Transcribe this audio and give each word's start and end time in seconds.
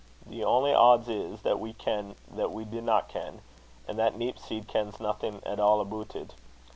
The 0.25 0.43
only 0.43 0.73
odds 0.73 1.07
is, 1.09 1.43
that 1.43 1.59
we 1.59 1.73
ken 1.73 2.15
that 2.31 2.51
we 2.51 2.65
dinna 2.65 3.03
ken, 3.07 3.41
and 3.87 3.99
the 3.99 4.09
neep 4.09 4.39
seed 4.39 4.67
kens 4.67 4.99
nothing 4.99 5.43
at 5.45 5.59
all 5.59 5.79
aboot 5.79 6.15
it. 6.15 6.33